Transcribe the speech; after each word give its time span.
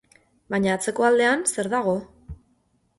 Baina 0.53 0.71
atzeko 0.77 1.07
aldean, 1.11 1.47
zer 1.55 1.73
dago? 1.77 1.97